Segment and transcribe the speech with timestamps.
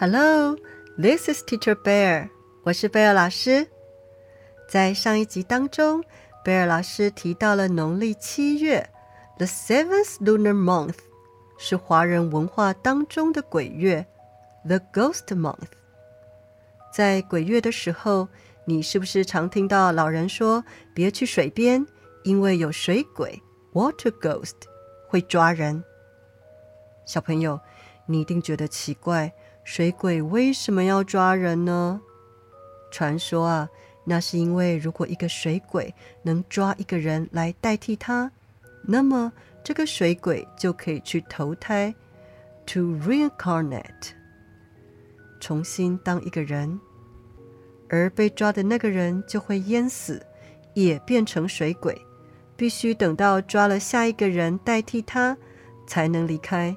[0.00, 0.56] Hello,
[0.96, 2.30] this is Teacher Bear。
[2.62, 3.66] 我是贝尔老师。
[4.68, 6.04] 在上一集当中，
[6.44, 8.88] 贝尔老师提到了农历七月
[9.38, 10.94] ，the seventh lunar month，
[11.58, 14.06] 是华人文化当中的鬼月
[14.64, 15.66] ，the ghost month。
[16.92, 18.28] 在鬼月的时候，
[18.66, 21.84] 你是不是常听到老人说别去水边，
[22.22, 24.54] 因为有水鬼 （water ghost）
[25.08, 25.82] 会抓人？
[27.04, 27.58] 小朋友，
[28.06, 29.32] 你一定觉得奇怪。
[29.70, 32.00] 水鬼为什么要抓人呢？
[32.90, 33.68] 传说啊，
[34.06, 38.32] 那是因为如果一个水鬼能抓一个人来代替他，
[38.82, 39.30] 那么
[39.62, 41.94] 这个水鬼就可以去投胎
[42.64, 44.12] ，to reincarnate，
[45.38, 46.80] 重新当一个人，
[47.90, 50.24] 而被抓的那个人就会淹死，
[50.72, 51.94] 也变成水鬼，
[52.56, 55.36] 必须等到抓了下一个人代替他，
[55.86, 56.74] 才能离开。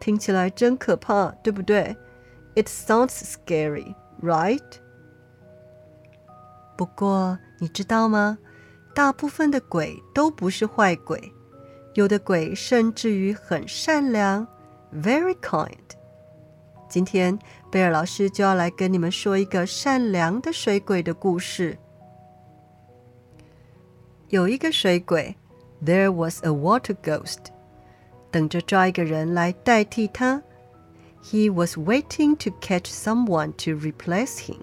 [0.00, 1.96] 听起来真可怕，对不对
[2.56, 4.58] ？It sounds scary, right?
[6.76, 8.38] 不过你知道吗？
[8.94, 11.32] 大部分的鬼都不是坏鬼，
[11.94, 14.46] 有的鬼甚至于很善良
[14.92, 15.76] ，very kind。
[16.88, 17.38] 今天
[17.70, 21.78] 贝尔老师就要来跟你们说一个善良的水鬼的故事。
[24.28, 25.36] 有一个水鬼
[25.84, 27.52] ，There was a water ghost。
[28.31, 30.41] 等着抓一个人来代替他。
[31.23, 34.59] He was waiting to catch someone to replace him。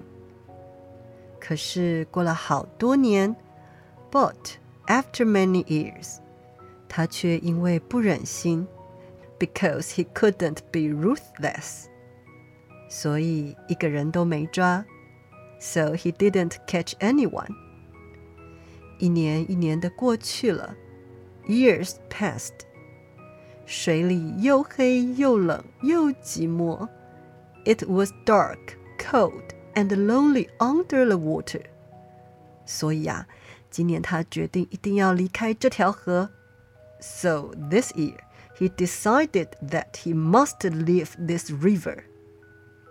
[1.40, 3.34] 可是过了好多年，
[4.10, 4.36] but
[4.86, 6.18] after many years，
[6.88, 8.68] 他却因为不忍心，
[9.38, 11.86] because he couldn't be ruthless，
[12.88, 14.84] 所以一个人都没抓。
[15.58, 17.48] So he didn't catch anyone。
[18.98, 20.76] 一年一年的过去了，
[21.48, 22.52] years passed。
[23.66, 26.88] 水里又黑又冷又寂寞。
[27.64, 29.42] It was dark, cold,
[29.74, 31.62] and lonely under the water.
[32.66, 33.26] 所以啊，
[33.70, 36.30] 今年他决定一定要离开这条河。
[37.00, 38.18] So this year
[38.58, 42.04] he decided that he must leave this river.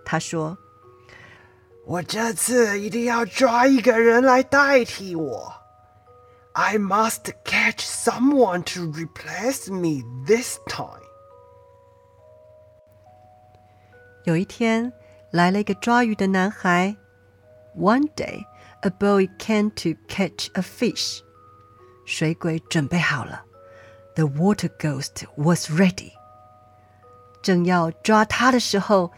[0.05, 5.53] 他说：“我这次一定要抓一个人来代替我。””
[6.55, 11.01] I must catch someone to replace me this time.
[14.25, 14.91] 有一天，
[15.31, 16.97] 来了一个抓鱼的男孩。
[17.75, 18.45] One day,
[18.81, 21.21] a boy came to catch a fish.
[22.05, 23.45] 水鬼准备好了，
[24.15, 26.11] The water ghost was ready.
[27.41, 29.11] 正要抓他的时候，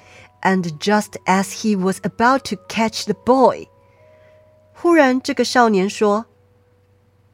[0.44, 3.68] and just as he was about to catch the boy，
[4.76, 6.28] 忽然这个少年说。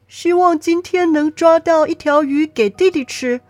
[0.08, 3.40] 希望今天能抓到一条鱼给弟弟吃。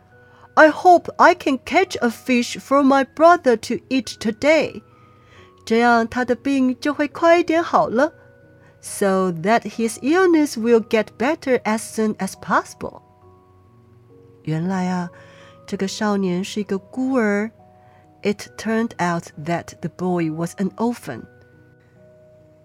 [0.54, 4.82] I hope I can catch a fish for my brother to eat today。
[5.64, 8.12] 这样他的病就会快一点好了，
[8.80, 13.00] so that his illness will get better as soon as possible。
[14.42, 15.08] 原来啊，
[15.66, 17.50] 这个少年是一个孤儿。
[18.22, 21.22] It turned out that the boy was an orphan。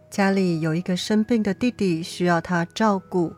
[0.09, 3.33] 家里有一个生病的弟弟需要他照顾。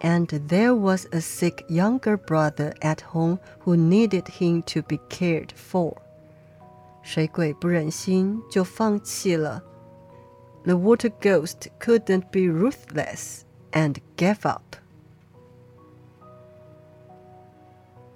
[0.00, 5.52] and there was a sick younger brother at home who needed him to be cared
[5.54, 5.96] for.
[7.02, 9.62] 水鬼不忍心，就放弃了。
[10.64, 13.42] The water ghost couldn't be ruthless
[13.72, 14.76] and gave up.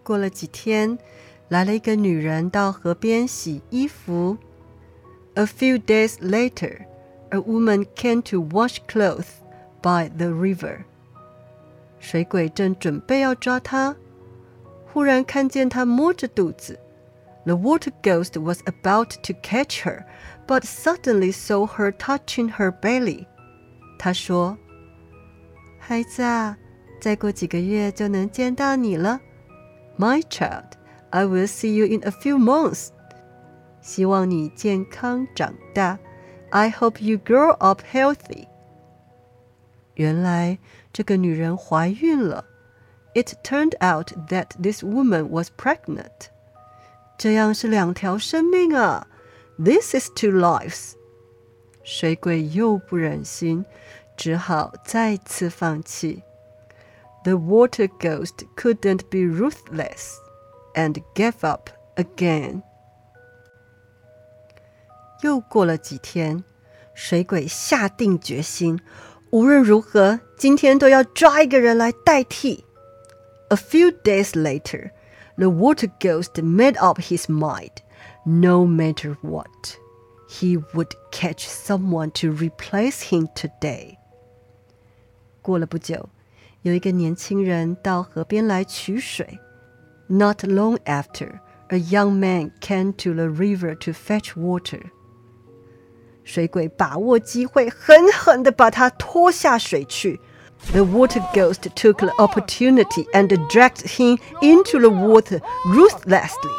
[0.02, 0.98] 过了几天，
[1.48, 4.36] 来了一个女人到河边洗衣服。
[5.34, 6.86] A few days later,
[7.30, 9.28] a woman came to wash clothes
[9.82, 10.84] by the river.
[11.98, 13.96] 水鬼正准备要抓他，
[14.92, 16.78] 忽然看见他摸着肚子。
[17.44, 20.04] The water ghost was about to catch her,
[20.46, 23.26] but suddenly saw her touching her belly.
[23.98, 26.56] 他说：“孩子啊，
[27.00, 29.20] 再过几个月就能见到你了。
[29.98, 30.72] My child,
[31.10, 32.88] I will see you in a few months.
[33.82, 35.98] 希望你健康长大。
[36.50, 38.46] I hope you grow up healthy.”
[39.99, 40.57] 原来
[40.93, 42.45] 这个女人怀孕了。
[43.13, 46.29] It turned out that this woman was pregnant.
[47.17, 49.07] 这样是两条生命啊
[49.57, 50.93] ！This is two lives.
[51.83, 53.65] 水鬼又不忍心，
[54.15, 56.23] 只好再次放弃。
[57.25, 60.13] The water ghost couldn't be ruthless
[60.75, 62.61] and gave up again.
[65.23, 66.45] 又过了几天，
[66.93, 68.79] 水鬼下定决心。
[69.30, 72.64] 无论如何，今天都要抓一个人来代替。
[73.48, 74.90] A few days later,
[75.36, 77.72] the water ghost made up his mind.
[78.24, 79.76] No matter what,
[80.28, 83.96] he would catch someone to replace him today.
[85.42, 86.08] 过了不久，
[86.62, 89.38] 有一个年轻人到河边来取水。
[90.06, 94.80] Not long after, a young man came to the river to fetch water.
[96.28, 100.20] 水鬼把握机会，狠狠地把他拖下水去。
[100.72, 106.50] The water ghost took the opportunity and dragged him into the water ruthlessly.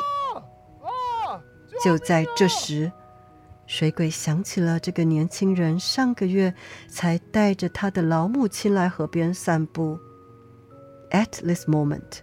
[1.84, 2.92] 就在这时，
[3.66, 6.54] 水鬼想起了这个年轻人上个月
[6.88, 10.00] 才带着他的老母亲来河边散步。
[11.10, 12.19] At this moment,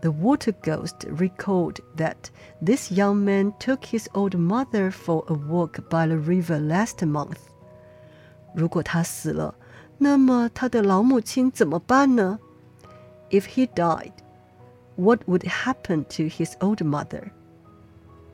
[0.00, 2.30] the water ghost recalled that
[2.64, 7.38] this young man took his old mother for a walk by the river last month.
[8.54, 9.54] 如果他死了，
[9.98, 12.38] 那么他的老母亲怎么办呢？
[13.30, 14.12] If he died,
[14.96, 17.30] what would happen to his old mother?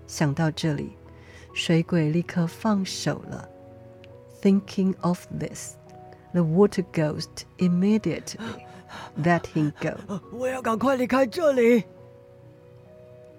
[0.07, 0.97] 想到这里，
[1.55, 3.49] 水鬼立刻放手了。
[4.43, 5.77] Thinking of this,
[6.33, 8.64] the water ghost immediately
[9.24, 10.20] let him go.
[10.32, 11.84] 我要赶快离开这里。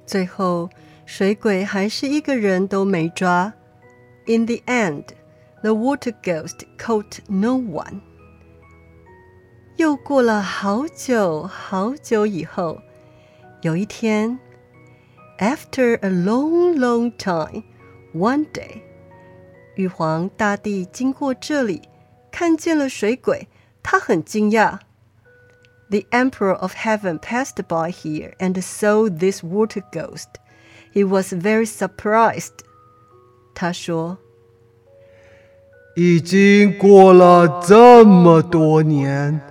[0.06, 0.70] 最后，
[1.04, 3.52] 水鬼还是一个人都没抓。
[4.26, 5.04] In the end,
[5.62, 8.00] the water ghost caught no one.
[9.76, 12.80] 又过了好久好久以后，
[13.60, 14.38] 有一天
[15.38, 17.62] ，After a long, long time,
[18.14, 18.80] one day，
[19.74, 21.82] 玉皇大帝经过这里，
[22.30, 23.48] 看见了水鬼，
[23.82, 24.78] 他很惊讶。
[25.89, 30.39] The Emperor of Heaven passed by here and saw this water ghost.
[30.93, 32.63] He was very surprised.
[33.53, 34.17] 他说。
[35.95, 39.41] 已经过了这么多年。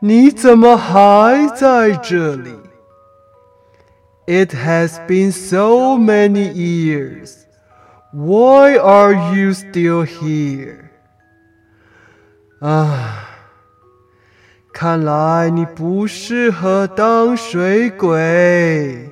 [0.00, 2.54] 你怎么还在这里？
[4.26, 7.46] It has been so many years.
[8.12, 10.90] Why are you still here?
[12.60, 13.28] 啊，
[14.80, 19.10] 看来你不适合当水鬼。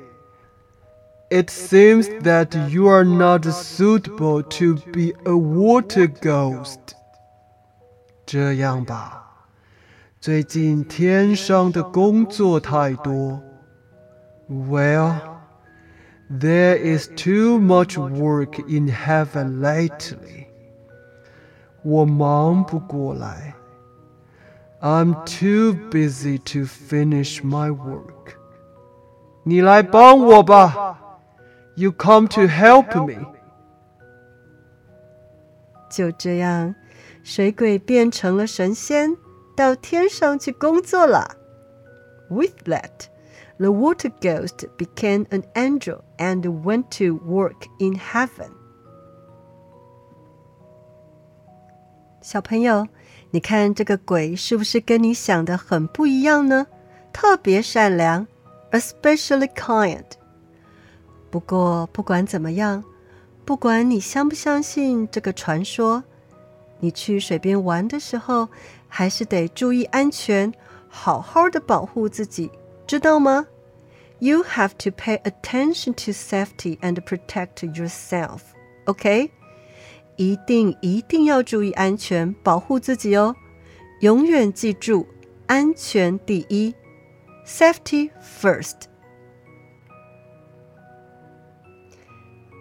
[1.31, 6.79] It seems that you are not suitable to be a water ghost.
[8.27, 9.25] 这样吧。
[10.21, 13.43] 最近天上的工作太多。
[14.49, 15.15] Well,
[16.31, 20.47] there is too much work in heaven lately.
[21.83, 23.55] 我忙不过来。
[24.81, 28.37] I'm too busy to finish my work.
[29.45, 31.21] 你来帮我吧。
[31.77, 33.25] You come to help me.
[35.91, 36.75] 就这样，
[37.23, 39.17] 水鬼变成了神仙。
[39.57, 41.37] 到天上去工作了。
[42.29, 43.07] With that,
[43.59, 48.51] the water ghost became an angel and went to work in heaven.
[52.21, 52.89] 小朋友，
[53.32, 56.68] 你看这个鬼是不是跟你想的很不一样呢？
[57.14, 58.28] 特别善良
[58.72, 60.06] ，especially kind。
[61.30, 62.84] 不过不管怎么样，
[63.46, 66.04] 不管你相不相信这个传说，
[66.80, 68.50] 你去水边玩的时候。
[68.92, 70.52] 还是得注意安全，
[70.88, 72.50] 好好的保护自己，
[72.88, 73.46] 知道吗
[74.18, 78.40] ？You have to pay attention to safety and protect yourself.
[78.86, 79.30] OK，
[80.20, 83.34] 一定一定要注意安全，保护自己哦。
[84.02, 85.08] 永远记住，
[85.48, 86.76] 安全第一
[87.48, 88.76] ，Safety first。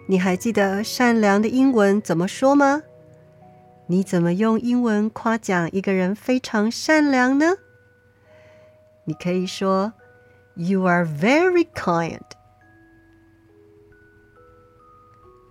[0.07, 2.83] 你还记得善良的英文怎么说吗？
[3.87, 7.55] 你怎么用英文夸奖一个人非常善良呢？
[9.03, 9.91] 你可以说
[10.55, 12.21] ：“You are very kind。”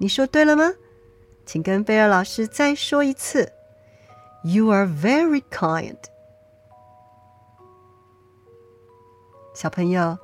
[0.00, 0.72] 你说对了吗？
[1.48, 3.54] 请跟 Bear 老师再说一次。
[4.42, 5.96] You are very kind。
[9.54, 10.18] 小朋友，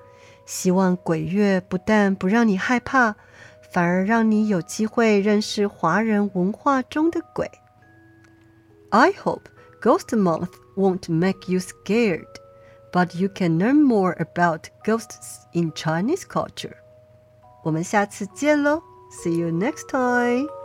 [0.45, 3.14] 希望鬼月不但不让你害怕，
[3.73, 7.50] 反而让你有机会认识华人文化中的鬼。
[8.90, 9.45] I hope
[9.81, 12.28] Ghost Month won't make you scared,
[12.93, 16.75] but you can learn more about ghosts in Chinese culture.
[17.62, 18.83] 我们下次见喽
[19.25, 20.63] ！See you next time.